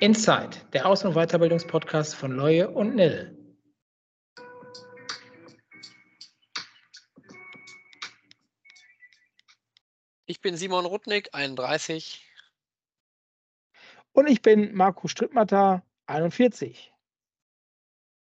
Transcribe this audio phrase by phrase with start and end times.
[0.00, 3.36] Inside, der Aus- und Weiterbildungspodcast von Leue und Nil.
[10.24, 12.26] Ich bin Simon Rudnick, 31.
[14.12, 16.94] Und ich bin Marco Strittmatter, 41.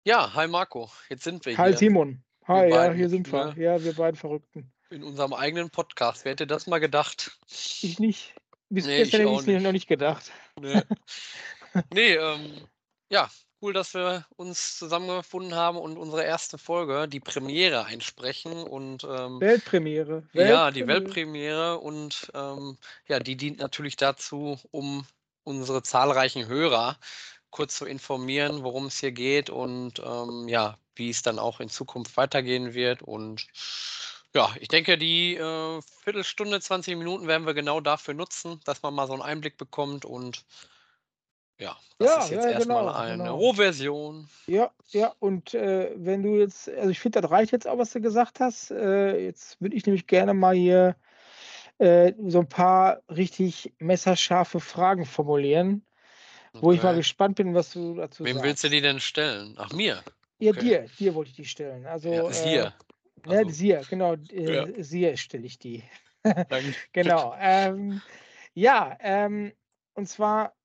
[0.04, 2.24] Ja, hi Marco, jetzt sind wir Hi hier Simon.
[2.48, 3.56] Hi, ja, beiden, hier sind wir.
[3.58, 4.72] Ja, wir beiden Verrückten.
[4.92, 6.26] in unserem eigenen Podcast.
[6.26, 7.40] Wer hätte das mal gedacht?
[7.48, 8.36] Ich nicht.
[8.70, 10.32] Bis Nee, gestern ich hätte ich mir noch nicht gedacht.
[10.60, 10.82] Nee,
[11.94, 12.68] nee ähm,
[13.10, 13.30] ja,
[13.62, 18.54] cool, dass wir uns zusammengefunden haben und unsere erste Folge, die Premiere, einsprechen.
[18.54, 20.23] Und ähm, Weltpremiere.
[20.34, 21.80] ja, die Weltpremiere.
[21.80, 25.06] Und ähm, ja, die dient natürlich dazu, um
[25.44, 26.98] unsere zahlreichen Hörer
[27.50, 31.70] kurz zu informieren, worum es hier geht und ähm, ja, wie es dann auch in
[31.70, 33.02] Zukunft weitergehen wird.
[33.02, 33.48] Und
[34.35, 38.94] ja, ich denke, die äh, Viertelstunde, 20 Minuten werden wir genau dafür nutzen, dass man
[38.94, 40.05] mal so einen Einblick bekommt.
[40.05, 40.45] Und
[41.59, 43.35] ja, das Ja, ist jetzt ja, erstmal genau, eine genau.
[43.35, 44.30] Rohversion.
[44.47, 47.92] Ja, ja, und äh, wenn du jetzt, also ich finde, das reicht jetzt auch, was
[47.94, 48.72] du gesagt hast.
[48.72, 50.95] Äh, jetzt würde ich nämlich gerne mal hier
[51.80, 55.86] äh, so ein paar richtig messerscharfe Fragen formulieren,
[56.61, 58.44] wo ich mal gespannt bin, was du dazu Wem sagst.
[58.44, 59.55] willst du die denn stellen?
[59.58, 60.03] Ach, mir.
[60.39, 60.61] Ja, Okay.
[60.61, 61.86] dir, dir wollte ich die stellen.
[61.86, 62.72] Also, Ja, äh,
[63.26, 63.38] siehe.
[63.38, 64.84] Also, Sia, genau, äh, Ja.
[64.84, 65.84] Sia stelle ich die.
[66.50, 66.76] Danke.
[66.94, 67.36] Genau.
[67.40, 68.02] Ähm,
[68.54, 69.54] ja, ähm,
[69.94, 70.56] und zwar,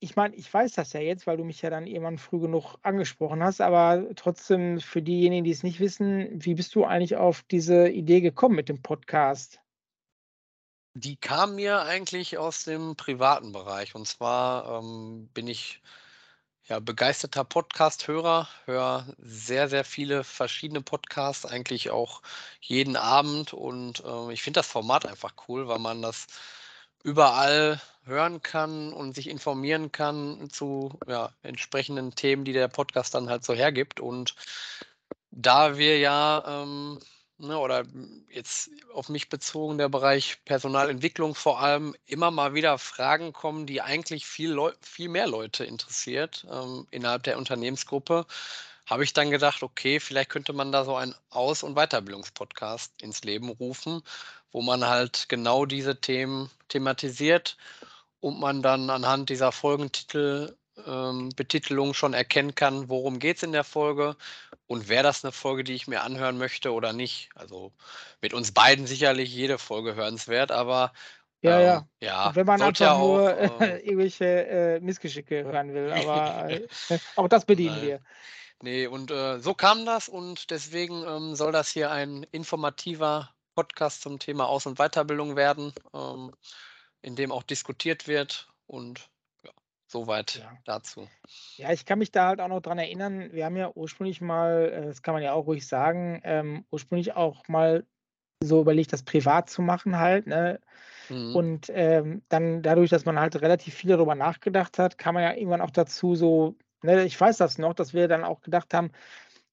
[0.00, 2.76] ich meine, ich weiß das ja jetzt, weil du mich ja dann irgendwann früh genug
[2.82, 7.42] angesprochen hast, aber trotzdem für diejenigen, die es nicht wissen, wie bist du eigentlich auf
[7.44, 9.60] diese Idee gekommen mit dem Podcast?
[10.94, 13.94] Die kam mir eigentlich aus dem privaten Bereich.
[13.94, 15.80] Und zwar ähm, bin ich
[16.68, 22.22] ja begeisterter Podcast-Hörer, höre sehr, sehr viele verschiedene Podcasts, eigentlich auch
[22.60, 23.52] jeden Abend.
[23.52, 26.26] Und ähm, ich finde das Format einfach cool, weil man das
[27.02, 33.30] überall hören kann und sich informieren kann zu ja, entsprechenden Themen, die der Podcast dann
[33.30, 34.00] halt so hergibt.
[34.00, 34.34] Und
[35.30, 36.98] da wir ja, ähm,
[37.40, 37.84] ne, oder
[38.30, 43.82] jetzt auf mich bezogen, der Bereich Personalentwicklung vor allem, immer mal wieder Fragen kommen, die
[43.82, 48.26] eigentlich viel, Leu viel mehr Leute interessiert ähm, innerhalb der Unternehmensgruppe,
[48.86, 53.22] habe ich dann gedacht, okay, vielleicht könnte man da so einen Aus- und Weiterbildungspodcast ins
[53.22, 54.02] Leben rufen,
[54.52, 57.56] wo man halt genau diese Themen thematisiert
[58.20, 63.52] und man dann anhand dieser Folgentitel, ähm, Betitelung schon erkennen kann, worum geht es in
[63.52, 64.16] der Folge
[64.70, 67.30] und wäre das eine Folge, die ich mir anhören möchte oder nicht.
[67.34, 67.72] Also
[68.22, 70.92] mit uns beiden sicherlich jede Folge hörenswert, aber
[71.42, 71.88] Ja, ähm, ja.
[72.00, 75.92] ja, Und wenn man sollte ja einfach nur auch, äh, irgendwelche äh, Missgeschicke hören will,
[75.92, 76.68] aber äh,
[77.16, 77.82] auch das bedienen Nein.
[77.82, 78.00] wir.
[78.62, 84.02] Nee, und äh, so kam das und deswegen ähm, soll das hier ein informativer Podcast
[84.02, 86.30] zum Thema Aus- und Weiterbildung werden, ähm,
[87.02, 89.10] in dem auch diskutiert wird und
[89.90, 90.52] soweit Ja.
[90.64, 91.08] dazu.
[91.56, 94.70] Ja, ich kann mich da halt auch noch dran erinnern, wir haben ja ursprünglich mal,
[94.72, 97.84] äh, das kann man ja auch ruhig sagen, ähm, ursprünglich auch mal
[98.42, 100.60] so überlegt, das privat zu machen halt, ne?
[101.10, 101.36] Mhm.
[101.36, 105.34] Und ähm, dann dadurch, dass man halt relativ viel darüber nachgedacht hat, kam man ja
[105.34, 108.90] irgendwann auch dazu so, ne, ich weiß das noch, dass wir dann auch gedacht haben,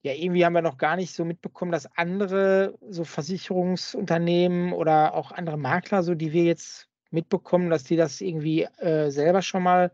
[0.03, 5.31] ja, irgendwie haben wir noch gar nicht so mitbekommen, dass andere so Versicherungsunternehmen oder auch
[5.31, 9.91] andere Makler, so die wir jetzt mitbekommen, dass die das irgendwie äh, selber schon mal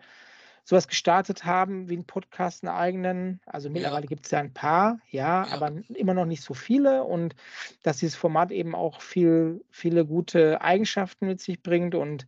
[0.63, 3.41] sowas gestartet haben, wie einen Podcast, einen eigenen.
[3.46, 3.74] Also Ja.
[3.74, 5.51] mittlerweile gibt es ja ein paar, ja, Ja.
[5.53, 7.35] aber immer noch nicht so viele und
[7.84, 11.96] dass dieses Format eben auch viel, viele gute Eigenschaften mit sich bringt.
[11.96, 12.28] Und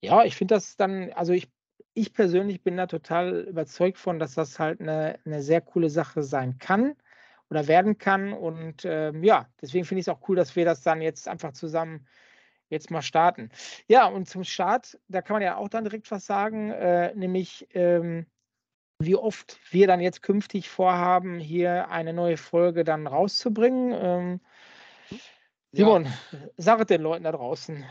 [0.00, 1.50] ja, ich finde das dann, also ich,
[1.94, 6.22] ich persönlich bin da total überzeugt von, dass das halt eine, eine sehr coole Sache
[6.22, 6.94] sein kann
[7.50, 8.32] oder werden kann.
[8.32, 11.52] Und ähm, ja, deswegen finde ich es auch cool, dass wir das dann jetzt einfach
[11.52, 12.06] zusammen
[12.68, 13.50] jetzt mal starten.
[13.86, 17.66] Ja, und zum Start, da kann man ja auch dann direkt was sagen, äh, nämlich
[17.74, 18.26] ähm,
[19.00, 23.92] wie oft wir dann jetzt künftig vorhaben, hier eine neue Folge dann rauszubringen.
[23.92, 24.40] Ähm,
[25.70, 25.84] Ja.
[25.84, 26.12] Simon,
[26.56, 27.84] sag es den Leuten da draußen.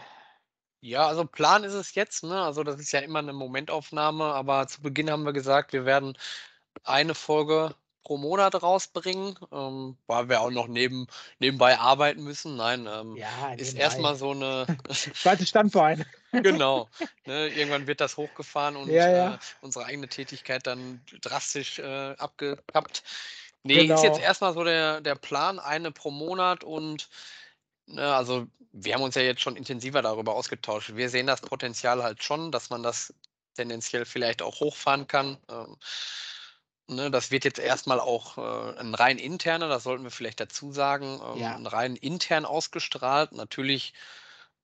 [0.81, 2.41] Ja, also Plan ist es jetzt, ne?
[2.41, 6.17] Also das ist ja immer eine Momentaufnahme, aber zu Beginn haben wir gesagt, wir werden
[6.83, 7.75] eine Folge
[8.07, 11.07] pro Monat rausbringen, ähm, weil wir auch noch neben,
[11.39, 12.55] nebenbei arbeiten müssen.
[12.55, 14.65] Nein, ähm, Ja, ist erstmal so eine,
[15.13, 16.05] Zweites Standbein.
[16.31, 16.87] genau,
[17.25, 17.49] ne?
[17.49, 19.33] Irgendwann wird das hochgefahren und Ja, ja.
[19.33, 23.03] Äh, unsere eigene Tätigkeit dann drastisch äh, abgekappt.
[23.63, 24.19] Nee, ist jetzt Genau.
[24.19, 27.09] erstmal so der, der Plan, eine pro Monat und
[27.89, 30.95] Ne, also wir haben uns ja jetzt schon intensiver darüber ausgetauscht.
[30.95, 33.13] Wir sehen das Potenzial halt schon, dass man das
[33.55, 35.37] tendenziell vielleicht auch hochfahren kann.
[35.49, 35.77] Ähm,
[36.87, 40.71] ne, das wird jetzt erstmal auch äh, ein rein interner, das sollten wir vielleicht dazu
[40.71, 41.57] sagen, ähm, Ja.
[41.57, 43.31] ein rein intern ausgestrahlt.
[43.33, 43.93] Natürlich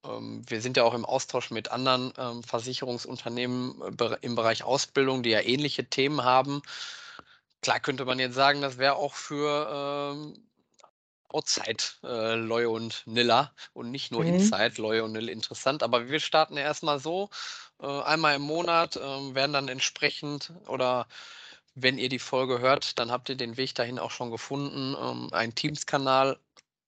[0.06, 5.24] ähm, wir sind ja auch im Austausch mit anderen ähm, Versicherungsunternehmen äh, im Bereich Ausbildung,
[5.24, 6.62] die ja ähnliche Themen haben.
[7.62, 10.50] Klar könnte man jetzt sagen, das wäre auch für ähm,
[11.30, 14.26] Outside äh, Loy und Nilla und nicht nur Mhm.
[14.26, 15.84] Inside Loy und Nilla interessant.
[15.84, 17.30] Aber wir starten ja erstmal so,
[17.82, 19.02] äh, einmal im Monat, äh,
[19.36, 21.08] werden dann entsprechend oder
[21.76, 25.34] wenn ihr die Folge hört, dann habt ihr den Weg dahin auch schon gefunden, ähm,
[25.34, 26.40] einen Teams-Kanal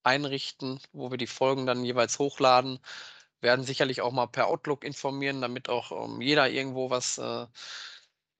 [0.04, 2.80] einrichten, wo wir die Folgen dann jeweils hochladen.
[3.42, 7.48] Werden sicherlich auch mal per Outlook informieren, damit auch ähm, jeder irgendwo was äh,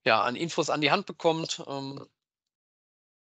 [0.06, 1.64] ja, an Infos an die Hand bekommt.
[1.68, 2.08] Ähm,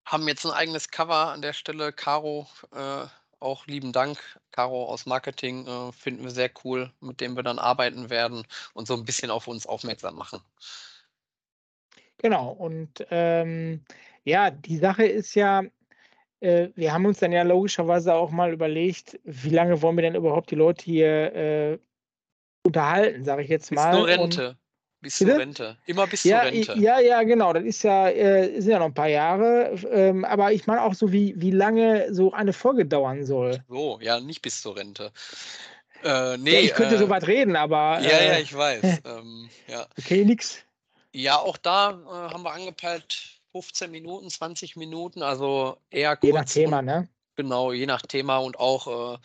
[0.05, 1.93] haben jetzt ein eigenes Cover an der Stelle.
[1.93, 3.07] Caro, äh,
[3.41, 4.19] auch lieben Dank.
[4.53, 8.87] Caro aus Marketing äh, finden wir sehr cool, mit dem wir dann arbeiten werden und
[8.87, 10.41] so ein bisschen auf uns aufmerksam machen.
[12.19, 12.51] Genau.
[12.51, 13.83] Und ähm,
[14.25, 15.63] ja, die Sache ist ja,
[16.41, 20.15] äh, wir haben uns dann ja logischerweise auch mal überlegt, wie lange wollen wir denn
[20.15, 21.79] überhaupt die Leute hier äh,
[22.65, 23.93] unterhalten, sage ich jetzt Bis mal.
[23.93, 24.57] zur Und Rente.
[25.01, 25.39] Bis zur?
[25.39, 25.77] Rente.
[25.87, 26.75] Immer bis ja, zur Rente.
[26.79, 27.53] ja, ja, genau.
[27.53, 29.75] Das ist ja, äh, sind ja noch ein paar Jahre.
[29.91, 33.63] Ähm, aber ich meine auch so, wie, wie lange so eine Folge dauern soll.
[33.69, 35.13] So, ja, nicht bis zur Rente.
[36.03, 38.83] Äh, Ja, nee, ich könnte äh, so weit reden, aber ja, ja, äh, ich weiß.
[39.05, 39.87] ähm, ja.
[39.99, 40.65] okay, nix.
[41.17, 46.41] Ja, auch da äh, haben wir angepeilt 15 Minuten, 20 Minuten, also eher Je nach
[46.41, 47.09] kurz Thema, und ne?
[47.37, 49.19] genau, je nach Thema und auch, äh,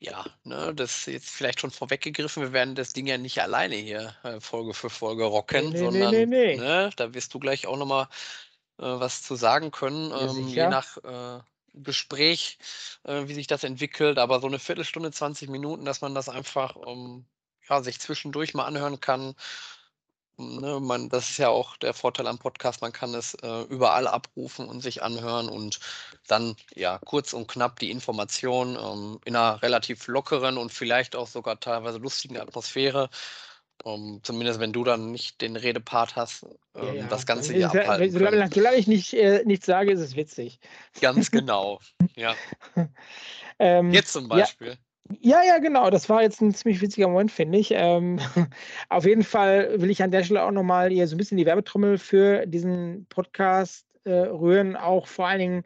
[0.00, 3.76] ja, ne, das ist jetzt vielleicht schon vorweggegriffen, wir werden das Ding ja nicht alleine
[3.76, 6.56] hier äh, Folge für Folge rocken, nee, sondern, nee, nee.
[6.56, 8.08] ne, da wirst du gleich auch nochmal
[8.78, 11.40] äh, was zu sagen können, ähm, je nach äh,
[11.74, 12.58] Gespräch,
[13.04, 16.76] äh, wie sich das entwickelt, aber so eine Viertelstunde, 20 Minuten, dass man das einfach
[16.86, 17.24] ähm,
[17.68, 19.36] ja, sich zwischendurch mal anhören kann.
[20.40, 24.06] Ne, man, das ist ja auch der Vorteil am Podcast, man kann es äh, überall
[24.06, 25.80] abrufen und sich anhören und
[26.26, 31.26] dann ja kurz und knapp die Information ähm, in einer relativ lockeren und vielleicht auch
[31.26, 33.10] sogar teilweise lustigen Atmosphäre.
[33.84, 37.06] Ähm, zumindest wenn du dann nicht den Redepart hast, Ja, ähm, ja.
[37.08, 40.16] das Dann Ganze hier ja, abhalten solange, solange ich nicht, äh, nichts sage, ist es
[40.16, 40.58] witzig.
[41.00, 41.80] Ganz genau.
[42.16, 42.34] Ja.
[43.58, 44.68] Ähm, Jetzt zum ja, Beispiel.
[44.68, 44.74] ja,
[45.20, 45.90] ja, genau.
[45.90, 47.72] Das war jetzt ein ziemlich witziger Moment, finde ich.
[47.74, 48.18] Ähm,
[48.88, 51.46] auf jeden Fall will ich an der Stelle auch nochmal hier so ein bisschen die
[51.46, 55.62] Werbetrommel für diesen Podcast äh, rühren, auch vor allen Dingen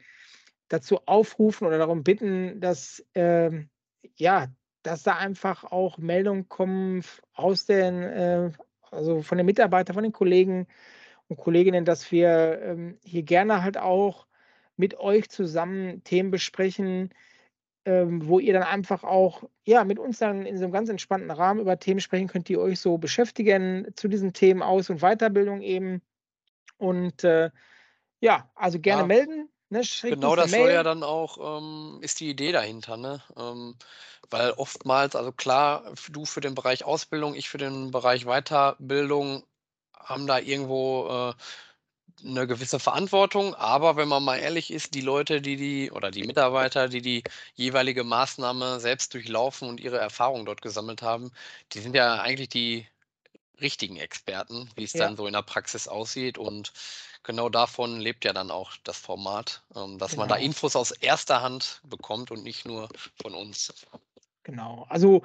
[0.68, 3.68] dazu aufrufen oder darum bitten, dass ähm,
[4.16, 4.48] ja,
[4.82, 7.02] dass da einfach auch Meldungen kommen
[7.34, 8.50] aus den, äh,
[8.90, 10.66] also von den Mitarbeitern, von den Kollegen
[11.28, 14.26] und Kolleginnen, dass wir ähm, hier gerne halt auch
[14.76, 17.10] mit euch zusammen Themen besprechen,
[17.84, 21.30] ähm, wo ihr dann einfach auch ja mit uns dann in so einem ganz entspannten
[21.30, 25.60] Rahmen über Themen sprechen könnt, die euch so beschäftigen zu diesen Themen Aus- und Weiterbildung
[25.60, 26.02] eben.
[26.78, 27.50] Und äh,
[28.20, 29.48] ja, also gerne Ja, melden.
[29.70, 29.82] Ne?
[30.02, 33.22] Genau das soll ja dann auch, ähm, ist die Idee dahinter, ne?
[33.36, 33.76] Ähm,
[34.30, 39.44] weil oftmals, also klar, du für den Bereich Ausbildung, ich für den Bereich Weiterbildung
[39.98, 41.34] haben da irgendwo äh,
[42.22, 46.24] eine gewisse Verantwortung, aber wenn man mal ehrlich ist, die Leute, die die oder die
[46.24, 47.24] Mitarbeiter, die die
[47.54, 51.32] jeweilige Maßnahme selbst durchlaufen und ihre Erfahrungen dort gesammelt haben,
[51.72, 52.86] die sind ja eigentlich die
[53.60, 56.38] richtigen Experten, wie es Ja, dann so in der Praxis aussieht.
[56.38, 56.72] Und
[57.22, 60.46] genau davon lebt ja dann auch das Format, ähm, dass man da genau.
[60.46, 62.88] Infos aus erster Hand bekommt und nicht nur
[63.22, 63.72] von uns.
[64.44, 64.86] Genau.
[64.88, 65.22] Also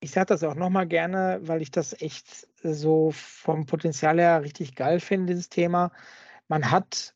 [0.00, 4.74] ich sage das auch nochmal gerne, weil ich das echt so vom Potenzial her richtig
[4.74, 5.92] geil finde, dieses Thema.
[6.48, 7.14] Man hat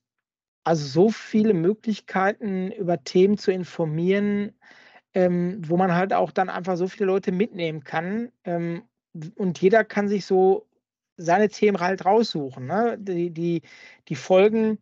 [0.64, 4.54] also so viele Möglichkeiten, über Themen zu informieren,
[5.14, 8.30] ähm, wo man halt auch dann einfach so viele Leute mitnehmen kann.
[8.44, 8.84] Ähm,
[9.37, 10.66] und jeder kann sich so
[11.16, 12.66] seine Themen halt raussuchen.
[12.66, 12.96] Ne?
[12.99, 13.62] Die, die,
[14.08, 14.78] die Folgen,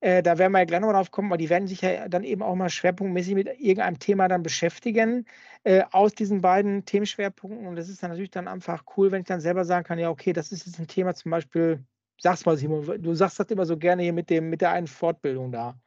[0.00, 2.24] äh, da werden wir ja gleich noch drauf kommen, aber die werden sich ja dann
[2.24, 5.26] eben auch mal schwerpunktmäßig mit irgendeinem Thema dann beschäftigen
[5.64, 7.66] äh, aus diesen beiden Themenschwerpunkten.
[7.66, 10.10] Und das ist dann natürlich dann einfach cool, wenn ich dann selber sagen kann, ja,
[10.10, 11.84] okay, das ist jetzt ein Thema zum Beispiel,
[12.20, 14.86] sag's mal, Simon, du sagst das immer so gerne hier mit, dem, mit der einen
[14.86, 15.78] Fortbildung da.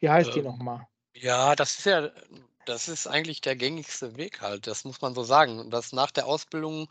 [0.00, 0.86] Wie heißt die Ähm, nochmal?
[1.14, 2.12] ja, das ist ja,
[2.64, 5.70] das ist eigentlich der gängigste Weg halt, das muss man so sagen.
[5.70, 6.88] Dass nach der Ausbildung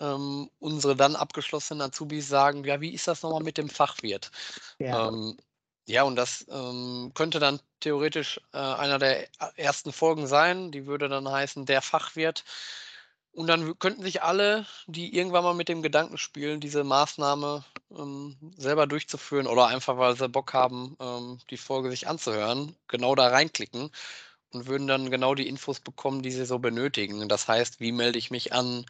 [0.00, 4.30] ähm, unsere dann abgeschlossenen Azubis sagen, ja, wie ist das nochmal mit dem Fachwirt?
[4.78, 5.36] Ja, Ähm,
[5.88, 9.26] ja, und das ähm, könnte dann theoretisch äh, einer der
[9.56, 10.70] ersten Folgen sein.
[10.70, 12.44] Die würde dann heißen, der Fachwirt.
[13.32, 18.36] Und dann könnten sich alle, die irgendwann mal mit dem Gedanken spielen, diese Maßnahme ähm,
[18.56, 23.28] selber durchzuführen oder einfach, weil sie Bock haben, ähm, die Folge sich anzuhören, genau da
[23.28, 23.90] reinklicken
[24.52, 27.28] und würden dann genau die Infos bekommen, die sie so benötigen.
[27.28, 28.84] Das heißt, wie melde ich mich an?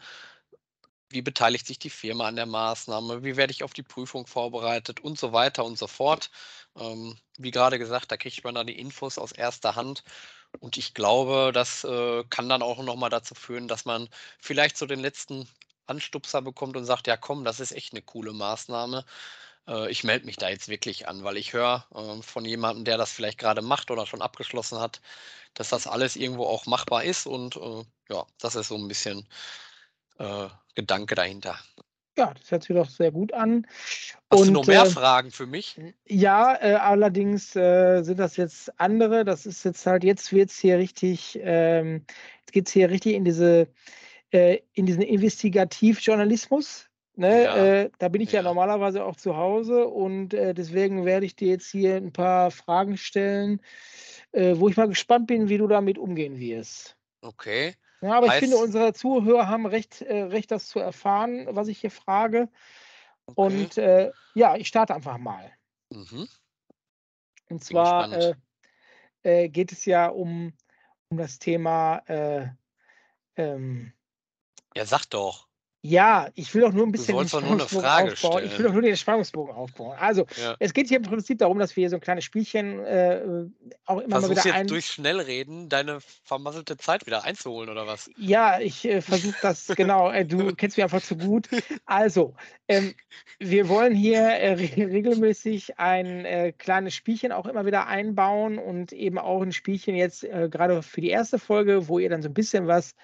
[1.11, 3.23] Wie beteiligt sich die Firma an der Maßnahme?
[3.23, 6.29] Wie werde ich auf die Prüfung vorbereitet und so weiter und so fort.
[6.77, 10.03] Ähm, wie gerade gesagt, da kriegt man dann die Infos aus erster Hand
[10.61, 14.85] Und ich glaube, das äh, kann dann auch nochmal dazu führen, dass man vielleicht so
[14.87, 15.47] den letzten
[15.87, 19.05] Anstupser bekommt und sagt, ja komm, das ist echt eine coole Maßnahme.
[19.67, 22.97] Äh, ich melde mich da jetzt wirklich an, weil ich höre äh, von jemandem, der
[22.97, 25.01] das vielleicht gerade macht oder schon abgeschlossen hat,
[25.55, 27.27] dass das alles irgendwo auch machbar ist.
[27.27, 29.27] Und äh, ja, das ist so ein bisschen
[30.19, 31.57] äh, Gedanke dahinter.
[32.17, 33.65] Ja, das hört sich doch sehr gut an.
[34.29, 35.79] Hast du noch mehr äh, Fragen für mich?
[36.05, 39.23] Ja, äh, allerdings äh, sind das jetzt andere.
[39.23, 42.05] Das ist jetzt halt, jetzt wird es hier richtig, ähm,
[42.41, 43.69] jetzt geht es hier richtig in diese,
[44.31, 46.89] äh, in diesen Investigativjournalismus.
[47.15, 47.43] Ne?
[47.43, 48.39] Ja, äh, da bin ich ja.
[48.39, 48.43] ja.
[48.43, 52.97] normalerweise auch zu Hause und äh, deswegen werde ich dir jetzt hier ein paar Fragen
[52.97, 53.61] stellen,
[54.31, 56.95] wo ich mal gespannt bin, wie du damit umgehen wirst.
[57.21, 57.73] Okay.
[58.01, 61.79] Ja, aber ich finde, unsere Zuhörer haben recht, äh, recht, das zu erfahren, was ich
[61.79, 62.49] hier frage.
[63.25, 63.35] Okay.
[63.35, 65.51] Und äh, ja, ich starte einfach mal.
[65.89, 66.27] Mhm.
[67.49, 68.35] Und zwar äh,
[69.23, 70.53] äh, geht es ja um,
[71.09, 71.97] um das Thema.
[72.07, 72.49] Äh,
[73.35, 73.91] ähm,
[74.75, 75.48] ja, sag doch.
[75.81, 78.15] Ja, ich will doch nur ein bisschen den Spannungsbogen aufbauen.
[78.15, 78.45] Stellen.
[78.45, 79.97] Ich will doch nur den Spannungsbogen aufbauen.
[79.97, 80.57] Also, ja.
[80.59, 83.21] es geht hier im Prinzip darum, dass wir hier so ein kleines Spielchen äh,
[83.85, 84.67] auch immer Versuchst mal wieder jetzt ein...
[84.67, 88.11] durch Schnellreden deine vermasselte Zeit wieder einzuholen, oder was?
[88.17, 90.11] Ja, ich äh, versuche das, genau.
[90.11, 91.47] Äh, du kennst mich einfach zu gut.
[91.85, 92.35] Also,
[92.67, 92.93] ähm,
[93.39, 98.91] wir wollen hier äh, re regelmäßig ein äh, kleines Spielchen auch immer wieder einbauen und
[98.91, 102.27] eben auch ein Spielchen jetzt äh, gerade für die erste Folge, wo ihr dann so
[102.27, 102.95] ein bisschen was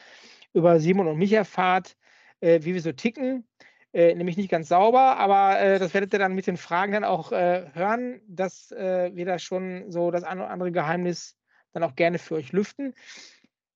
[0.51, 1.95] über Simon und mich erfahrt
[2.45, 3.47] äh, wie wir so ticken.
[3.91, 7.05] Äh, nämlich nicht ganz sauber, aber äh, das werdet ihr dann mit den Fragen dann
[7.05, 11.37] auch äh, hören, dass äh, wir da schon so das eine oder andere Geheimnis
[11.71, 12.93] dann auch gerne für euch lüften.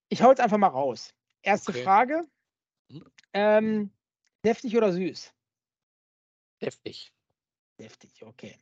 [0.10, 1.16] Ich hau jetzt einfach mal raus.
[1.42, 1.84] Erste okay.
[1.84, 2.28] Frage.
[2.90, 3.06] Mhm.
[3.32, 3.92] Ähm,
[4.44, 5.34] deftig oder süß?
[6.62, 7.14] Deftig.
[7.80, 8.58] Deftig, okay.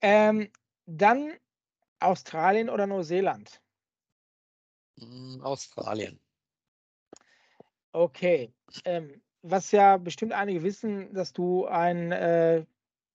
[0.00, 0.50] Ähm,
[0.86, 1.32] dann
[2.00, 3.62] Australien oder Neuseeland?
[4.96, 6.18] Mm, Australien.
[7.92, 8.52] Okay.
[8.84, 12.64] Ähm, was ja bestimmt einige wissen, dass du ein, äh,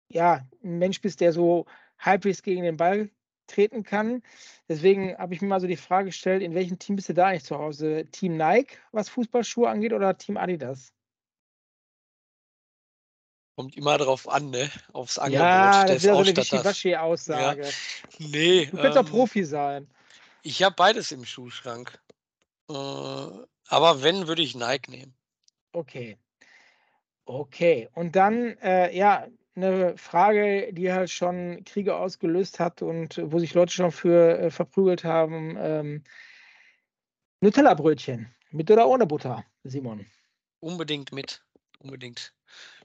[0.09, 1.65] ja, ein Mensch bist, der so
[1.97, 3.09] halbwegs gegen den Ball
[3.47, 4.21] treten kann.
[4.67, 7.27] Deswegen habe ich mir mal so die Frage gestellt, in welchem Team bist du da
[7.27, 8.05] eigentlich zu Hause?
[8.11, 10.91] Team Nike, was Fußballschuhe angeht, oder Team Adidas?
[13.55, 14.69] Kommt immer darauf an, ne?
[14.93, 17.63] Aufs Angebot ja, das ist ja so eine Wischiwaschi-Aussage.
[17.63, 17.69] Ja.
[18.19, 18.65] Nee.
[18.65, 19.89] Du könntest ähm, auch Profi sein.
[20.43, 21.99] Ich habe beides im Schuhschrank.
[22.69, 22.73] Äh,
[23.67, 25.15] aber wenn, würde ich Nike nehmen.
[25.71, 26.17] Okay.
[27.25, 27.89] Okay.
[27.93, 33.53] Und dann, äh, ja, eine Frage, die halt schon Kriege ausgelöst hat und wo sich
[33.53, 35.57] Leute schon für äh, verprügelt haben.
[35.59, 36.03] Ähm,
[37.41, 38.33] Nutella-Brötchen.
[38.51, 40.05] Mit oder ohne Butter, Simon?
[40.59, 41.43] Unbedingt mit.
[41.79, 42.33] Unbedingt.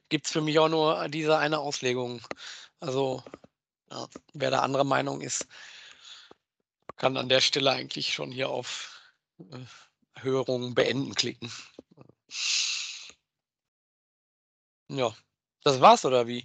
[0.08, 2.20] Gibt es für mich auch nur diese eine Auslegung.
[2.80, 3.22] Also,
[3.90, 5.46] ja, wer da anderer Meinung ist,
[6.96, 9.58] kann an der Stelle eigentlich schon hier auf äh,
[10.22, 11.50] Hörung beenden klicken.
[14.88, 15.14] Ja,
[15.64, 16.44] das war's oder wie?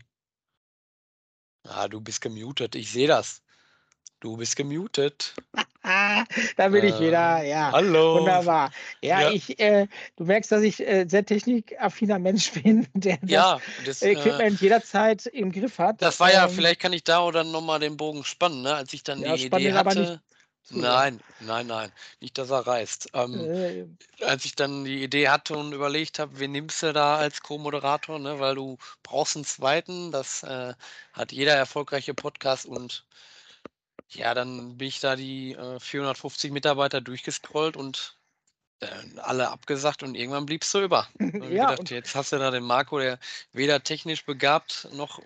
[1.63, 3.41] Ah, du bist gemutet, ich sehe das.
[4.19, 5.35] Du bist gemutet.
[5.83, 7.71] da bin äh, ich wieder, ähm, ja.
[7.71, 8.19] Hallo.
[8.19, 8.71] Wunderbar.
[9.01, 9.31] Ja, ja.
[9.31, 14.13] ich, äh, du merkst, dass ich äh, sehr technikaffiner Mensch bin, der ja, das, äh,
[14.13, 16.01] Equipment jederzeit im Griff hat.
[16.01, 18.73] Das war ja, ähm, vielleicht kann ich da oder nochmal den Bogen spannen, ne?
[18.73, 20.21] als ich dann ja, die Idee hatte.
[20.69, 21.91] Nein, nein, nein.
[22.19, 23.09] Nicht, dass er reißt.
[23.13, 27.17] Ähm, äh, als ich dann die Idee hatte und überlegt habe, wen nimmst du da
[27.17, 28.39] als Co-Moderator, ne?
[28.39, 30.11] weil du brauchst einen zweiten.
[30.11, 30.73] Das äh,
[31.13, 33.05] hat jeder erfolgreiche Podcast und
[34.09, 38.17] ja, dann bin ich da die äh, 450 Mitarbeiter durchgescrollt und
[39.17, 41.07] alle abgesagt und irgendwann bliebst du über.
[41.19, 43.19] ja, gedacht, jetzt hast du da den Marco, der
[43.51, 45.19] weder technisch begabt noch,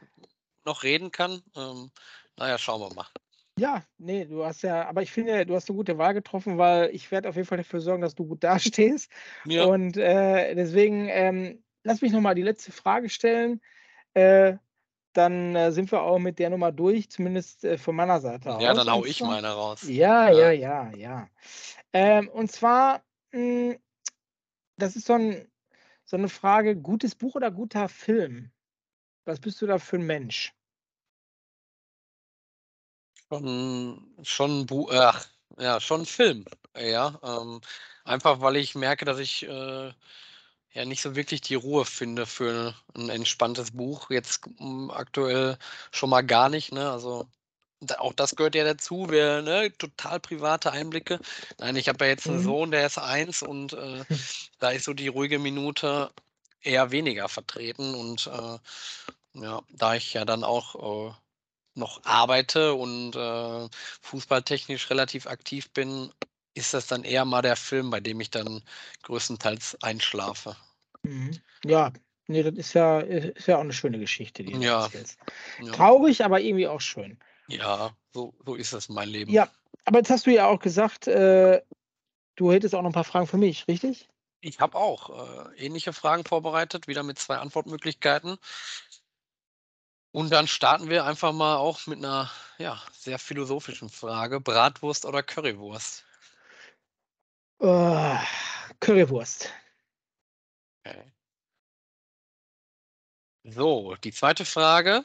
[0.63, 1.43] noch reden kann.
[1.55, 1.91] Ähm,
[2.37, 3.07] naja, schauen wir mal.
[3.61, 6.89] Ja, nee, du hast ja, aber ich finde, du hast eine gute Wahl getroffen, weil
[6.95, 9.11] ich werde auf jeden Fall dafür sorgen, dass du gut dastehst.
[9.45, 9.65] Ja.
[9.65, 13.61] Und äh, deswegen ähm, lass mich nochmal die letzte Frage stellen.
[14.15, 14.55] Äh,
[15.13, 18.63] dann äh, sind wir auch mit der Nummer durch, zumindest äh, von meiner Seite aus.
[18.63, 19.83] Ja, dann hau ich meine raus.
[19.87, 20.95] Ja, ja, ja, ja.
[20.95, 21.29] ja.
[21.93, 23.77] Ähm, und zwar, mh, hm,
[24.77, 25.47] das ist so, ein,
[26.03, 28.51] so eine Frage, gutes Buch oder guter Film?
[29.25, 30.51] Was bist du da für ein Mensch?
[33.31, 35.25] Schon schon Bu ach,
[35.57, 36.43] ja, schon Film,
[36.77, 37.17] ja.
[37.23, 37.61] Ähm,
[38.03, 39.93] einfach weil ich merke, dass ich, äh,
[40.73, 44.09] ja nicht so wirklich die Ruhe finde für ein entspanntes Buch.
[44.11, 45.57] Jetzt, hm, aktuell
[45.91, 46.91] schon mal gar nicht, ne?
[46.91, 47.29] Also,
[47.99, 51.19] auch das gehört ja dazu, wir ne, total private Einblicke.
[51.59, 52.41] Nein, ich habe ja jetzt einen Mhm.
[52.41, 54.05] Sohn, der ist eins und, äh,
[54.59, 56.11] da ist so die ruhige Minute
[56.61, 58.59] eher weniger vertreten und, äh,
[59.35, 61.13] ja, da ich ja dann auch, äh
[61.75, 63.69] noch arbeite und äh,
[64.01, 66.11] fußballtechnisch relativ aktiv bin,
[66.53, 68.61] ist das dann eher mal der Film, bei dem ich dann
[69.03, 70.55] größtenteils einschlafe.
[71.03, 71.39] Mhm.
[71.65, 71.91] Ja,
[72.27, 75.17] ne, das ist ja ist ja auch eine schöne Geschichte, die du Ja, erzählst.
[75.59, 75.71] ja.
[75.71, 77.17] Traurig, aber irgendwie auch schön.
[77.47, 79.31] Ja, so so ist es mein Leben.
[79.31, 79.49] Ja,
[79.85, 81.61] aber jetzt hast du ja auch gesagt, äh,
[82.35, 84.09] du hättest auch noch ein paar Fragen für mich, richtig?
[84.43, 85.09] Ich habe auch,
[85.53, 88.37] äh, ähnliche Fragen vorbereitet, wieder mit 2 Antwortmöglichkeiten.
[90.11, 95.23] Und dann starten wir einfach mal auch mit einer ja, sehr philosophischen Frage: Bratwurst oder
[95.23, 96.05] Currywurst?
[97.59, 98.17] Äh,
[98.79, 99.49] Currywurst.
[100.83, 101.11] Okay.
[103.43, 105.03] So, die zweite Frage.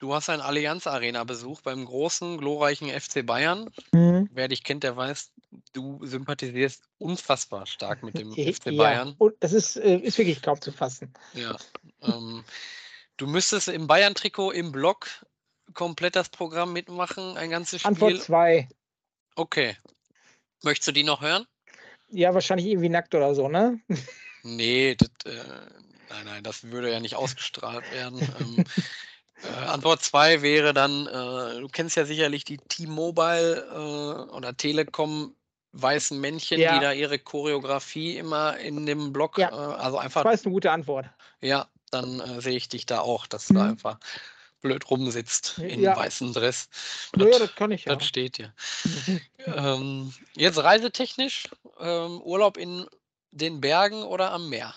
[0.00, 3.70] Du hast einen Allianz-Arena-Besuch beim großen, glorreichen FC Bayern.
[3.92, 4.28] Mhm.
[4.32, 5.32] Wer dich kennt, der weiß,
[5.72, 9.14] du sympathisierst unfassbar stark mit dem FC ja, Bayern.
[9.16, 11.14] und das ist äh, ist wirklich kaum zu fassen.
[11.32, 11.56] Ja,
[12.02, 12.44] ähm,
[13.18, 15.08] du müsstest im Bayern-Trikot im Block
[15.74, 18.20] komplett das Programm mitmachen, ein ganzes Antwort Spiel.
[18.20, 18.68] 2.
[19.36, 19.76] Okay.
[20.64, 21.46] Möchtest du die noch hören?
[22.10, 23.80] Ja, wahrscheinlich irgendwie nackt oder so, ne?
[24.46, 25.66] Ne, das, äh
[26.10, 28.28] nein, nein, das würde ja nicht ausgestrahlt werden.
[28.36, 28.62] Ähm,
[29.42, 33.66] äh, Antwort 2 wäre dann, äh, du kennst ja sicherlich die T-Mobile,
[34.30, 35.36] äh, oder Telekom
[35.72, 36.80] weißen Männchen, die Ja.
[36.80, 39.50] da ihre Choreografie immer in dem Block, Ja.
[39.50, 41.14] äh also einfach 2 ist 'ne gute Antwort.
[41.42, 43.70] Ja, dann, äh, sehe ich dich da auch, dass du da Mhm.
[43.70, 43.98] einfach
[44.62, 45.96] blöd rumsitzt in Ja.
[45.96, 46.68] weißem Dress.
[47.14, 47.96] Ja, ja, Das das kann ich ja.
[47.96, 48.54] das steht dir.
[49.46, 52.86] Ähm, jetzt reisetechnisch, ähm, Urlaub in
[53.32, 54.74] den Bergen oder am Meer?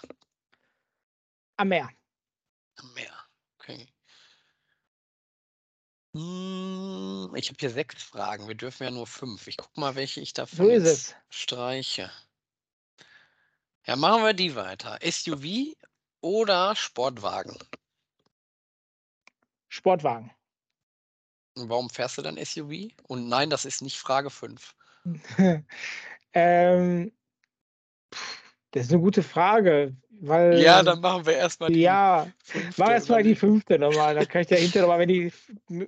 [1.60, 1.90] Am Meer.
[2.80, 3.14] Am Meer,
[3.60, 3.88] okay.
[6.14, 8.48] Hm, ich habe hier 6 Fragen.
[8.50, 9.48] Wir dürfen ja nur 5.
[9.48, 11.16] Ich gucke mal, welche ich So jetzt es.
[11.30, 12.12] streiche.
[13.88, 15.00] Ja, machen wir die weiter.
[15.02, 15.76] SUV
[16.22, 17.58] oder Sportwagen?
[19.72, 20.32] Sportwagen.
[21.58, 22.92] Und warum fährst du dann SUV?
[23.08, 24.74] Und nein, das ist nicht Frage 5.
[26.34, 27.12] Ähm,
[28.72, 32.78] das ist 'ne gute Frage, weil Ja, dann machen wir erst mal die Ja, 5.
[32.78, 33.38] mach erst mal die Überlegung.
[33.38, 33.78] 5.
[33.80, 35.34] noch mal, dann kann ich dir hinterher noch mal, wenn die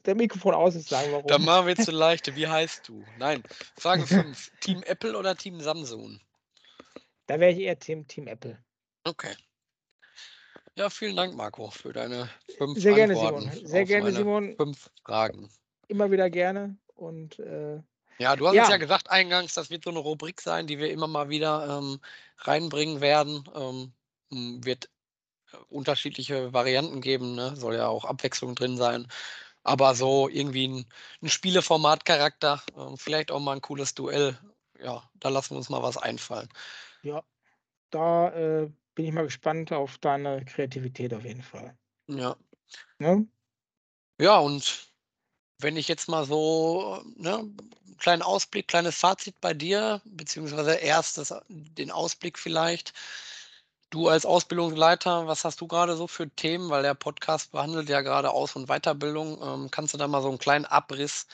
[0.03, 1.45] das Mikrofon aus ist, sagen, Dann warum.
[1.45, 2.35] machen wir jetzt 'ne leichte.
[2.35, 3.07] Wie heißt du?
[3.15, 3.43] Nein,
[3.77, 4.51] Frage 5.
[4.59, 6.19] Team Apple oder Team Samsung?
[7.29, 8.63] Da wäre ich eher Team Team Apple.
[9.05, 9.35] Okay.
[10.77, 13.51] Ja, vielen Dank, Marco, für deine 5 Sehr gerne, Antworten Simon.
[13.65, 14.59] Sehr gerne, Simon.
[14.59, 15.49] 5 Fragen.
[15.91, 17.81] Immer wieder gerne und, äh
[18.21, 18.77] Ja, du hast uns ja ja.
[18.77, 22.01] gesagt eingangs, das wird so 'ne Rubrik sein, die wir immer mal wieder, ähm,
[22.39, 23.45] reinbringen werden.
[23.55, 23.93] Ähm,
[24.29, 24.89] hm, wird,
[25.53, 27.55] äh, unterschiedliche Varianten geben, ne?
[27.57, 29.07] Soll ja auch Abwechslung drin sein.
[29.63, 30.85] Aber so irgendwie 'n
[31.23, 34.39] 'n Spieleformat-Charakter, ähm, vielleicht auch mal 'n cooles Duell.
[34.79, 36.49] Ja, da lassen wir uns mal was einfallen.
[37.03, 37.23] Ja,
[37.91, 41.73] da, äh, bin ich mal gespannt auf deine Kreativität auf jeden Fall.
[42.07, 42.35] Ja.
[42.99, 43.25] Ne?
[44.19, 44.87] Ja, und
[45.59, 47.49] wenn ich jetzt mal so, ne,
[47.97, 52.93] kleinen Ausblick, kleines Fazit bei dir, beziehungsweise erst das den Ausblick vielleicht.
[53.89, 56.69] Du als Ausbildungsleiter, was hast du grade so für Themen?
[56.69, 59.41] Weil der Podcast behandelt ja grade Aus und Weiterbildung.
[59.41, 61.27] Ähm, kannst du da mal so 'n kleinen Abriss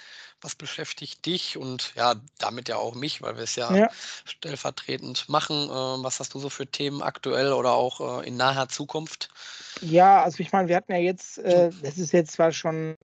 [0.46, 3.90] was beschäftigt dich und ja, damit ja auch mich, weil wir's ja Ja.
[4.26, 5.64] stellvertretend machen.
[5.64, 9.30] Ähm, was hast du so für Themen aktuell oder auch, äh, in naher Zukunft?
[9.82, 12.96] Ja, also ich meine, wir hatten ja jetzt äh, das ist jetzt zwar schon,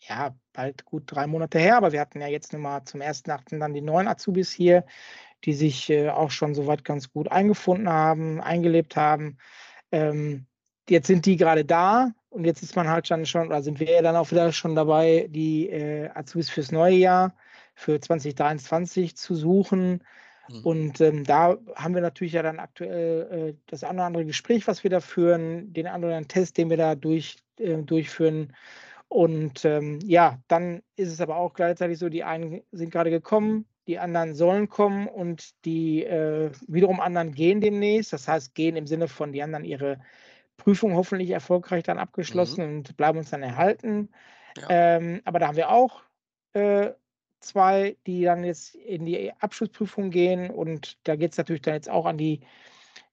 [0.00, 3.60] ja, bald gut 3 Monate her, aber wir hatten ja jetzt noch mal zum 1.8.
[3.60, 4.84] dann die neuen Azubis hier,
[5.44, 9.38] die sich, äh, auch schon so weit ganz gut eingefunden haben, eingelebt haben.
[9.92, 10.46] Ähm,
[10.88, 13.90] jetzt sind die grade da und jetzt ist man halt dann schon oder sind wir
[13.90, 17.34] ja dann auch wieder schon dabei, die, äh, Azubis fürs neue Jahr,
[17.74, 20.04] für 2023 zu suchen.
[20.48, 20.60] Mhm.
[20.64, 24.66] Und, ähm, da haben wir natürlich ja dann aktuell, äh, das ein oder andere Gespräch,
[24.68, 28.54] was wir da führen, den anderen Test, den wir da durch äh, durchführen.
[29.08, 33.66] Und, ähm, ja, dann ist es aber auch gleichzeitig so, die einen sind grade gekommen,
[33.88, 38.12] die anderen sollen kommen und die, äh, wiederum anderen gehen demnächst.
[38.12, 39.98] Das heißt, gehen im Sinne von, die dann ihre
[40.60, 42.02] Prüfung hoffentlich erfolgreich dann Mhm.
[42.02, 44.10] abgeschlossen und bleiben uns dann erhalten.
[44.56, 44.96] Ja.
[44.96, 46.02] Ähm, aber da haben wir auch,
[46.52, 46.90] äh,
[47.40, 52.06] 2, die dann jetzt in die Abschlussprüfung gehen und da geht's natürlich dann jetzt auch
[52.06, 52.40] an die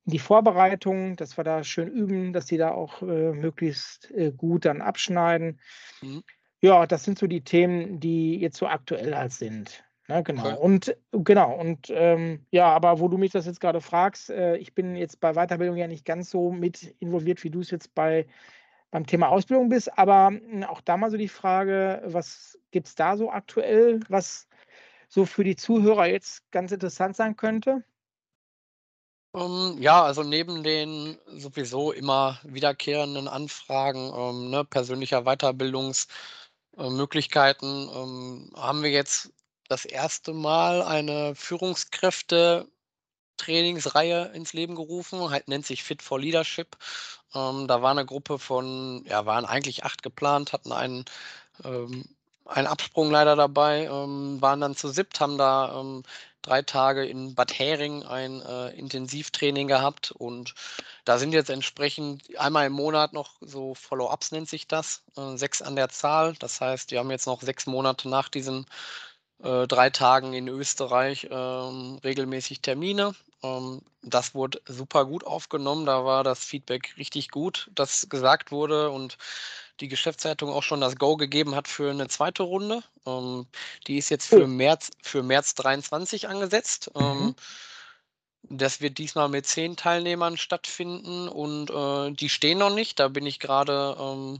[0.09, 4.63] die Vorbereitung, dass wir da schön üben, dass die da auch, äh, möglichst, äh, gut
[4.63, 5.59] dann abschneiden.
[6.01, 6.23] Mhm.
[6.61, 10.45] Ja, das sind so die Themen, die jetzt so aktuell halt sind, ne, genau.
[10.45, 10.57] Okay.
[10.59, 14.73] Und genau, und, ähm, ja, aber wo du mich das jetzt grade fragst, äh, ich
[14.73, 18.27] bin jetzt bei Weiterbildung ja nicht ganz so mit involviert, wie du's jetzt bei
[18.91, 23.17] beim Thema Ausbildung bist, aber, hm, auch da mal so die Frage, was gibt's da
[23.17, 24.47] so aktuell, was
[25.09, 27.83] so für die Zuhörer jetzt ganz interessant sein könnte?
[29.35, 36.07] Ähm, ja, also neben den sowieso immer wiederkehrenden Anfragen, ähm, ne, persönlicher Weiterbildungs
[36.77, 39.33] äh, Möglichkeiten, ähm, haben wir jetzt
[39.67, 46.77] das erste Mal eine Führungskräfte-Trainingsreihe ins Leben gerufen, halt nennt sich Fit for Leadership.
[47.33, 51.05] Ähm, da war eine Gruppe von, ja, waren eigentlich acht geplant, hatten einen,
[51.63, 52.05] ähm,
[52.45, 56.03] einen Absprung leider dabei, ähm, waren dann zu siebt, haben da ähm,
[56.47, 60.55] drei Tage in Bad Hering ein äh, Intensivtraining gehabt und
[61.03, 65.61] da sind jetzt entsprechend einmal im Monat noch so Follow-ups nennt sich das, äh, sechs
[65.61, 66.33] an der Zahl.
[66.39, 68.65] Das heißt, wir haben jetzt noch sechs Monate nach diesen
[69.43, 73.13] äh, drei Tagen in Österreich ähm, regelmäßig Termine.
[73.43, 75.85] Ähm, das wurde super gut aufgenommen.
[75.85, 79.17] Da war das Feedback richtig gut, das gesagt wurde und
[79.79, 82.81] die Geschäftsleitung auch schon das Go gegeben hat für eine zweite Runde.
[83.05, 83.45] Ähm,
[83.85, 86.91] die ist jetzt für März, für März 23 angesetzt.
[86.95, 87.01] Mhm.
[87.01, 87.35] Ähm,
[88.49, 92.99] das wird diesmal mit zehn Teilnehmern stattfinden und äh, die stehen noch nicht.
[92.99, 94.39] Da bin ich gerade ähm,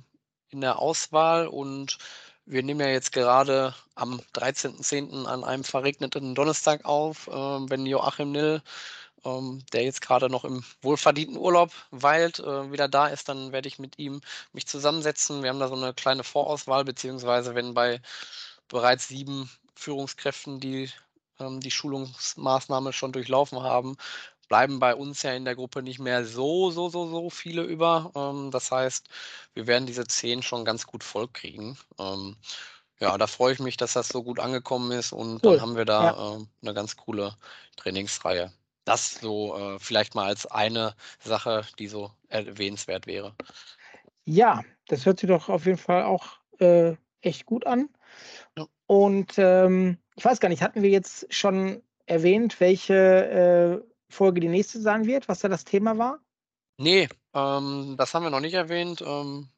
[0.49, 1.97] in der Auswahl und
[2.47, 5.25] wir nehmen ja jetzt gerade am 13.10.
[5.25, 8.61] an einem verregneten Donnerstag auf, äh, wenn Joachim Nill,
[9.25, 13.67] ähm, der jetzt gerade noch im wohlverdienten Urlaub weilt, äh, wieder da ist, dann werde
[13.67, 14.21] ich mit ihm
[14.53, 15.43] mich zusammensetzen.
[15.43, 18.01] Wir haben da so eine kleine Vorauswahl, beziehungsweise wenn bei
[18.69, 20.89] bereits sieben Führungskräften, die
[21.39, 23.97] ähm, die Schulungsmaßnahme schon durchlaufen haben,
[24.47, 28.11] bleiben bei uns ja in der Gruppe nicht mehr so, so, so, so viele über.
[28.15, 29.09] Ähm, das heißt,
[29.53, 31.77] wir werden diese zehn schon ganz gut voll kriegen.
[31.99, 32.35] Ähm,
[32.99, 35.53] ja, da freue ich mich, dass das so gut angekommen ist und cool.
[35.53, 36.35] dann haben wir da ja.
[36.35, 37.35] äh, eine ganz coole
[37.75, 38.51] Trainingsreihe.
[38.85, 43.35] Das so äh, vielleicht mal als eine Sache, die so erwähnenswert wäre.
[44.25, 47.89] Ja, das hört sich doch auf jeden Fall auch äh, echt gut an.
[48.57, 48.65] Ja.
[48.87, 54.49] Und ähm, ich weiß gar nicht, hatten wir jetzt schon erwähnt, welche äh, Folge die
[54.49, 56.19] nächste sein wird, was da das Thema war?
[56.77, 59.01] Nee, ähm, das haben wir noch nicht erwähnt.
[59.05, 59.49] Ähm,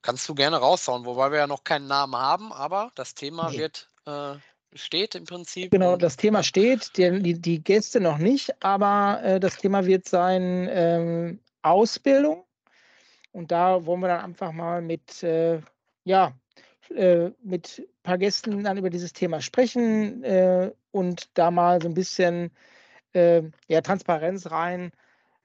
[0.00, 3.58] kannst du gerne raushauen, wobei wir ja noch keinen Namen haben, aber das Thema nee.
[3.58, 4.34] wird äh,
[4.74, 5.70] steht im Prinzip.
[5.70, 10.08] Genau, das Thema steht, die, die, die Gäste noch nicht, aber äh, das Thema wird
[10.08, 12.44] sein ähm, Ausbildung.
[13.32, 15.60] Und da wollen wir dann einfach mal mit, äh,
[16.04, 16.34] ja,
[16.94, 21.88] äh, mit ein paar Gästen dann über dieses Thema sprechen äh, und da mal so
[21.88, 22.50] ein bisschen
[23.12, 24.92] äh, ja, Transparenz rein,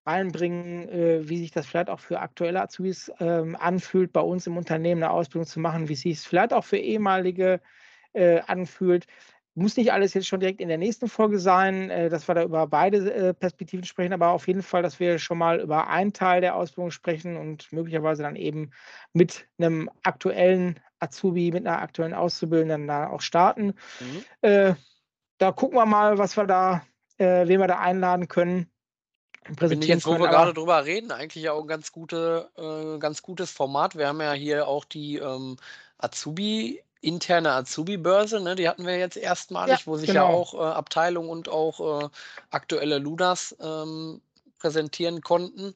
[0.06, 4.58] reinbringen, äh, wie sich das vielleicht auch für aktuelle Azubis ähm, anfühlt, bei uns im
[4.58, 7.60] Unternehmen eine Ausbildung zu machen, wie sich es vielleicht auch für ehemalige
[8.14, 9.06] äh, anfühlt.
[9.54, 12.44] Muss nicht alles jetzt schon direkt in der nächsten Folge sein, äh, dass wir da
[12.44, 16.14] über beide äh, Perspektiven sprechen, aber auf jeden Fall, dass wir schon mal über einen
[16.14, 18.72] Teil der Ausbildung sprechen und möglicherweise dann eben
[19.14, 23.74] mit einem aktuellen Azubi, mit einer aktuellen Auszubildenden da auch starten.
[24.00, 24.24] Mhm.
[24.42, 24.76] Äh,
[25.38, 26.84] da gucken wir mal, was wir da
[27.18, 28.70] äh, wen wir da einladen können.
[29.60, 33.22] Bin ich jetzt, wo wir gerade drüber reden, eigentlich auch ein ganz, gute, äh, ganz
[33.22, 33.98] gutes Format.
[33.98, 35.56] Wir haben ja hier auch die ähm,
[35.98, 38.56] Azubi, interne Azubi-Börse, ne?
[38.56, 40.30] die hatten wir jetzt erstmalig, ja, wo sich genau.
[40.30, 42.10] ja auch äh, Abteilung und auch äh,
[42.50, 44.22] aktuelle Ludas ähm,
[44.60, 45.74] präsentieren konnten.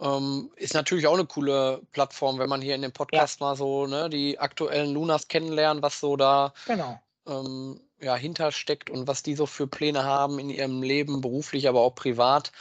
[0.00, 3.46] Ähm, ist natürlich auch eine coole Plattform, wenn man hier in dem Podcast ja.
[3.46, 7.00] mal so ne, die aktuellen Lunas kennenlernt, was so da genau.
[7.26, 11.80] ähm, ja, hintersteckt und was die so für Pläne haben in ihrem Leben, beruflich, aber
[11.80, 12.52] auch privat.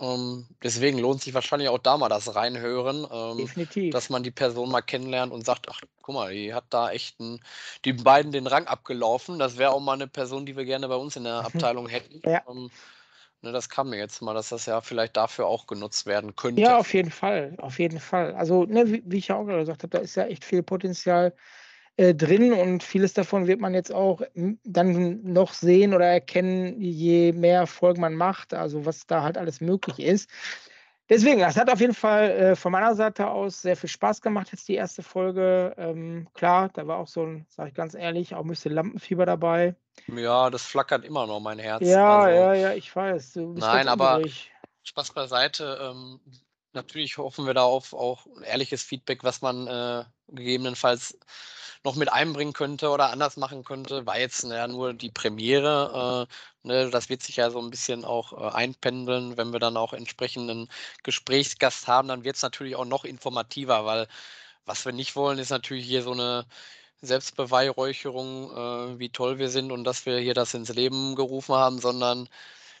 [0.00, 3.92] Ähm, deswegen lohnt sich wahrscheinlich auch da mal das Reinhören, ähm, Definitiv.
[3.92, 7.20] dass man die Person mal kennenlernt und sagt, ach, guck mal, die hat da echt
[7.20, 7.40] ein,
[7.84, 9.38] die beiden den Rang abgelaufen.
[9.38, 12.20] Das wäre auch mal eine Person, die wir gerne bei uns in der Abteilung hätten.
[12.28, 12.42] Ja.
[12.48, 12.70] Ähm,
[13.42, 16.62] ne, das kam mir jetzt mal, dass das ja vielleicht dafür auch genutzt werden könnte.
[16.62, 18.34] Ja, auf jeden Fall, auf jeden Fall.
[18.34, 20.64] Also, ne, wie, wie ich ja auch gerade gesagt habe, da ist ja echt viel
[20.64, 21.32] Potenzial
[21.96, 24.22] äh, drin und vieles davon wird man jetzt auch
[24.64, 29.60] dann noch sehen oder erkennen, je mehr Folgen man macht, also was da halt alles
[29.60, 30.30] möglich ist.
[31.08, 34.48] Deswegen, das hat auf jeden Fall äh, von meiner Seite aus sehr viel Spaß gemacht,
[34.52, 35.74] jetzt die erste Folge.
[35.76, 39.26] Ähm, klar, da war auch so ein, sage ich ganz ehrlich, auch ein bisschen Lampenfieber
[39.26, 39.74] dabei.
[40.06, 41.82] Ja, das flackert immer noch mein Herz.
[41.82, 43.36] Ja, also, ja, ja, ich weiß.
[43.36, 44.22] nein, aber
[44.84, 45.78] Spaß beiseite.
[45.82, 46.20] Ähm,
[46.74, 51.18] natürlich hoffen wir da auf auch ehrliches Feedback, was man äh, gegebenenfalls
[51.84, 56.28] noch mit einbringen könnte oder anders machen könnte, war jetzt ja nur die Premiere.
[56.64, 59.36] Äh, ne, das wird sich ja so ein bisschen auch äh, einpendeln.
[59.36, 60.68] Wenn wir dann auch entsprechenden
[61.02, 64.06] Gesprächsgast haben, dann wird es natürlich auch noch informativer, weil
[64.64, 66.46] was wir nicht wollen, ist natürlich hier so eine
[67.02, 71.78] Selbstbeweihräucherung, äh, wie toll wir sind und dass wir hier das ins Leben gerufen haben,
[71.80, 72.28] sondern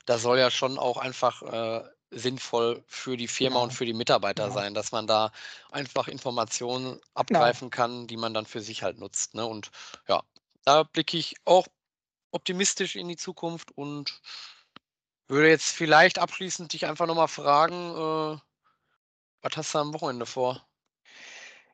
[0.06, 3.64] da soll ja schon auch einfach äh, sinnvoll für die Firma genau.
[3.64, 4.54] und für die Mitarbeiter genau.
[4.54, 5.32] sein, dass man da
[5.70, 7.00] einfach Informationen genau.
[7.14, 7.76] abgreifen genau.
[7.76, 9.34] kann, die man dann für sich halt nutzt.
[9.34, 9.46] Ne?
[9.46, 9.70] Und
[10.08, 10.22] ja,
[10.64, 11.66] da blicke ich auch
[12.30, 14.20] optimistisch in die Zukunft und
[15.28, 18.38] würde jetzt vielleicht abschließend dich einfach nochmal fragen, äh,
[19.42, 20.64] was hast du am Wochenende vor?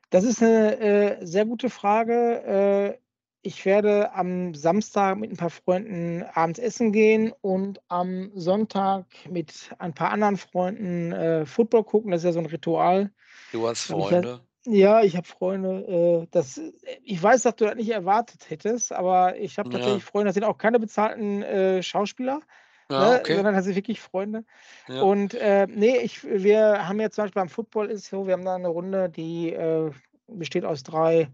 [0.09, 2.97] Das ist eine äh, sehr gute Frage.
[2.97, 3.08] Äh,
[3.41, 9.73] ich werde am Samstag mit ein paar Freunden abends essen gehen und am Sonntag mit
[9.79, 12.11] ein paar anderen Freunden äh, Football gucken.
[12.11, 13.11] Das ist ja so ein Ritual.
[13.51, 14.41] Du hast ich Freunde.
[14.65, 16.23] ja, ich habe Freunde.
[16.23, 16.59] Äh, das,
[17.03, 19.73] ich weiß, dass du das nicht erwartet hättest, aber ich habe Ja.
[19.73, 22.41] tatsächlich Freunde, das sind auch keine bezahlten äh, Schauspieler,
[22.91, 23.35] Ja, ne, okay.
[23.35, 24.43] sondern das sind wirklich Freunde.
[24.87, 25.01] Ja.
[25.01, 28.45] Und äh, nee, ich, wir haben jetzt zum Beispiel beim Football ist so, wir haben
[28.45, 29.91] da eine Runde, die äh,
[30.27, 31.29] besteht aus drei,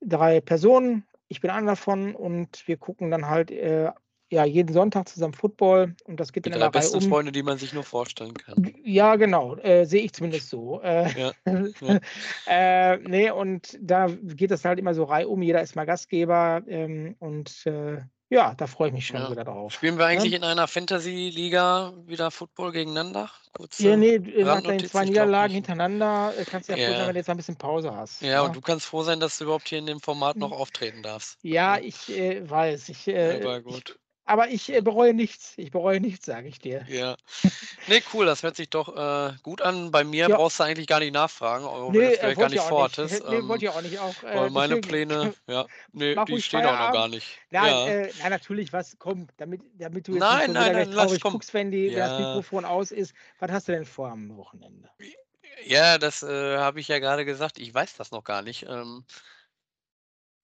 [0.00, 1.06] drei Personen.
[1.28, 3.90] Ich bin einer davon und wir gucken dann halt äh,
[4.30, 7.08] ja, jeden Sonntag zusammen Football und das geht Die dann in drei besten um.
[7.10, 8.72] Freunde, die man sich nur vorstellen kann.
[8.82, 10.80] Ja, genau, äh, sehe ich zumindest so.
[10.80, 11.32] Äh, Ja.
[11.80, 12.00] Ja.
[12.46, 17.14] äh, nee, und da geht das halt immer so reihum, jeder ist mal Gastgeber ähm,
[17.18, 17.98] und äh,
[18.32, 19.30] ja, da freue ich mich schon Ja.
[19.30, 19.72] wieder drauf.
[19.74, 20.38] Spielen wir eigentlich Ja.
[20.38, 23.30] in einer Fantasy-Liga wieder Football gegeneinander?
[23.52, 27.06] Kurze Ja, nee, nach Randnotiz, zwei Niederlagen hintereinander äh, kannst du ja froh sein, Ja.
[27.06, 28.22] wenn du jetzt ein bisschen Pause hast.
[28.22, 31.02] Ja, und du kannst froh sein, dass du überhaupt hier in dem Format noch auftreten
[31.02, 31.38] darfst.
[31.42, 31.82] Ja, Ja.
[31.82, 32.88] ich äh, weiß.
[32.88, 33.98] Ich, äh, Aber ich, gut.
[34.24, 35.54] Aber ich äh, bereue nichts.
[35.56, 36.86] Ich bereue nichts, sage ich dir.
[36.86, 37.16] Ja.
[37.86, 39.90] Nee, cool, das hört sich doch äh, gut an.
[39.90, 40.36] Bei mir Ja.
[40.36, 42.54] brauchst du eigentlich gar nicht nachfragen, auch wenn du Nee, es äh, vielleicht gar wollte
[42.54, 42.98] ich nicht auch nicht.
[42.98, 43.24] vorhattest.
[43.24, 43.98] Nee, ähm, wollte ich auch nicht.
[43.98, 47.08] Auch, weil äh, meine deswegen, Pläne, ja, nee, die stehen auch noch gar Feierabend.
[47.08, 47.42] nicht.
[47.50, 47.86] Nein, Ja.
[47.86, 50.94] äh, nein, natürlich, was, komm, damit, damit du jetzt Nein, nicht so nein, nein, lass,
[50.96, 51.32] traurig komm.
[51.32, 52.16] guckst, wenn, die, wenn das Ja.
[52.16, 53.14] Mikrofon aus ist.
[53.38, 54.90] Was hast du denn vor am Wochenende?
[55.64, 57.58] Ja, das äh, habe ich ja gerade gesagt.
[57.58, 58.64] Ich weiß das noch gar nicht.
[58.68, 59.04] Ähm,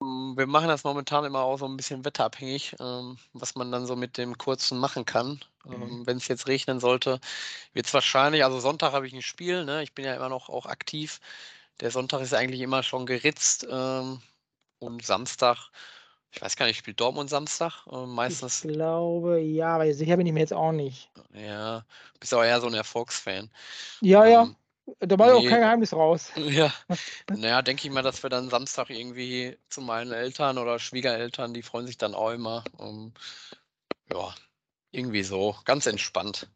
[0.00, 3.96] wir machen das momentan immer auch so ein bisschen wetterabhängig, ähm, was man dann so
[3.96, 5.40] mit dem Kurzen machen kann.
[5.64, 5.72] Mhm.
[5.74, 7.20] Ähm, Wenn es jetzt regnen sollte,
[7.74, 9.82] wird es wahrscheinlich, also Sonntag habe ich ein Spiel, ne?
[9.82, 11.20] Ich bin ja immer noch auch aktiv.
[11.80, 13.66] Der Sonntag ist eigentlich immer schon geritzt.
[13.70, 14.22] Ähm,
[14.80, 15.70] und Samstag,
[16.32, 17.86] ich weiß gar nicht, spielt Dortmund Samstag?
[17.92, 21.10] Ähm, Ich meistens, glaube, ja, aber sicher bin ich mir jetzt auch nicht.
[21.32, 21.84] ja,
[22.20, 23.50] bist auch eher so ein Erfolgsfan.
[24.00, 24.56] Ja, ja, Ähm,
[25.00, 25.48] da mache ich auch nee.
[25.48, 26.32] kein Geheimnis raus.
[26.36, 26.72] Ja,
[27.30, 31.62] naja, denke ich mal, dass wir dann Samstag irgendwie zu meinen Eltern oder Schwiegereltern, die
[31.62, 32.64] freuen sich dann auch immer.
[32.78, 33.12] Ähm,
[34.12, 34.34] ja,
[34.90, 36.48] irgendwie so, ganz entspannt.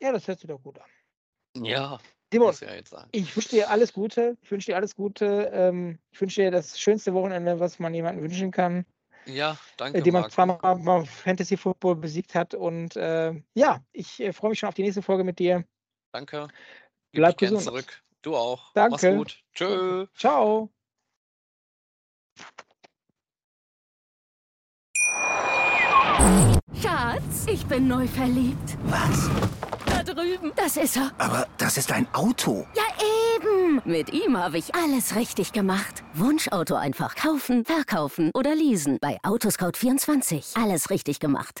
[0.00, 1.64] Ja, das hört sich doch gut an.
[1.64, 1.98] Ja,
[2.32, 3.08] Simon, ja jetzt sagen.
[3.12, 4.36] ich wünsche dir alles Gute.
[4.42, 5.50] Ich wünsche dir alles Gute.
[5.52, 8.86] Ähm, ich wünsche dir das schönste Wochenende, was man jemandem wünschen kann,
[9.26, 10.34] Ja, äh, danke, den man Marco.
[10.34, 12.54] zweimal mal Fantasy Football besiegt hat.
[12.54, 15.64] Und äh, ja, ich äh, freue mich schon auf die nächste Folge mit dir.
[16.12, 16.48] Danke.
[17.12, 17.62] Bleib gesund.
[17.62, 18.02] zurück.
[18.22, 18.72] Du auch.
[18.74, 18.90] Danke.
[18.92, 19.42] Mach's gut.
[19.54, 20.06] Tschö.
[20.16, 20.70] Ciao.
[26.82, 28.76] Schatz, ich bin neu verliebt.
[28.84, 29.30] Was?
[29.86, 30.52] Da drüben.
[30.56, 31.10] Das ist er.
[31.18, 32.66] Aber das ist ein Auto.
[32.74, 32.82] Ja,
[33.36, 33.80] eben.
[33.84, 36.02] Mit ihm habe ich alles richtig gemacht.
[36.14, 38.98] Wunschauto einfach kaufen, verkaufen oder leasen.
[39.00, 40.62] Bei Autoscout24.
[40.62, 41.60] Alles richtig gemacht.